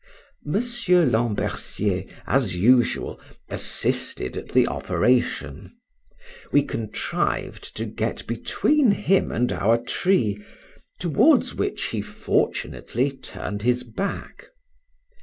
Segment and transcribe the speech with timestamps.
[0.47, 1.07] Mr.
[1.07, 5.77] Lambercier, as usual, assisted at the operation;
[6.51, 10.43] we contrived to get between him and our tree,
[10.99, 14.47] towards which he fortunately turned his back.